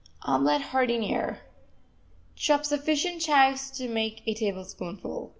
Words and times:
OMELET 0.27 0.63
JARDINIERE 0.71 1.41
Chop 2.35 2.65
sufficient 2.65 3.21
chives 3.21 3.69
to 3.69 3.87
make 3.87 4.23
a 4.25 4.33
tablespoonful. 4.33 5.29